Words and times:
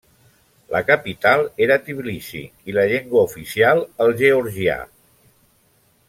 La 0.75 0.79
capital 0.85 1.43
era 1.65 1.75
Tbilisi 1.89 2.41
i 2.73 2.77
la 2.79 2.85
llengua 2.95 3.21
oficial 3.29 3.83
el 4.07 4.13
georgià. 4.23 4.79